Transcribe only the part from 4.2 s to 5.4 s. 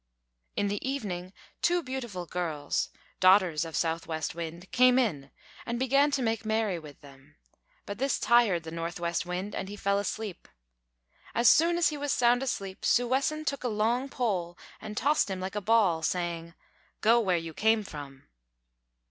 Wind) came in